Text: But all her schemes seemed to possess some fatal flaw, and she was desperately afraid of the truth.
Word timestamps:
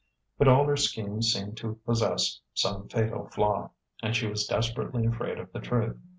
But 0.39 0.47
all 0.47 0.65
her 0.65 0.77
schemes 0.77 1.31
seemed 1.31 1.57
to 1.57 1.75
possess 1.85 2.39
some 2.55 2.87
fatal 2.89 3.27
flaw, 3.29 3.69
and 4.01 4.15
she 4.15 4.25
was 4.25 4.47
desperately 4.47 5.05
afraid 5.05 5.37
of 5.37 5.51
the 5.51 5.59
truth. 5.59 5.99